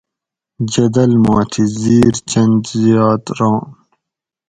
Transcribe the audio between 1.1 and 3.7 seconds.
ما تھی زِیر چند زیات ران